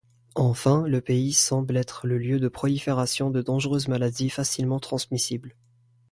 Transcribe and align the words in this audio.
Enfin, 0.33 0.87
le 0.87 0.99
pays 0.99 1.31
semble 1.31 1.77
être 1.77 2.07
le 2.07 2.17
lieu 2.17 2.39
de 2.39 2.47
prolifération 2.47 3.29
de 3.29 3.43
dangereuses 3.43 3.87
maladies, 3.87 4.31
facilement 4.31 4.79
transmissible. 4.79 5.55